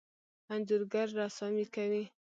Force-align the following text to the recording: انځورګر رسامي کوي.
انځورګر 0.53 1.07
رسامي 1.21 1.65
کوي. 1.75 2.03